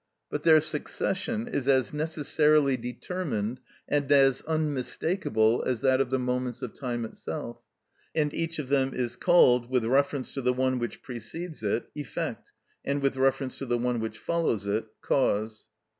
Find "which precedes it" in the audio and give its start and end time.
10.79-11.85